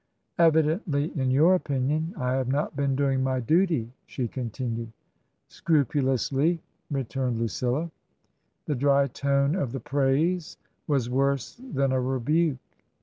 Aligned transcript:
"Evidently, 0.49 1.11
in 1.15 1.29
your 1.29 1.53
opinion, 1.53 2.11
I 2.17 2.31
have 2.33 2.47
not 2.47 2.75
been 2.75 2.95
doing 2.95 3.21
my 3.21 3.39
duty," 3.39 3.91
she 4.07 4.27
continued." 4.27 4.91
Scrupulously," 5.59 6.59
returned 6.89 7.37
Lucilla. 7.37 7.91
The 8.65 8.73
dry 8.73 9.05
tone 9.09 9.53
of 9.55 9.73
the 9.73 9.79
praise 9.79 10.57
was 10.87 11.07
worse 11.07 11.53
than 11.61 11.91
a 11.91 12.01
rebuke. 12.01 12.57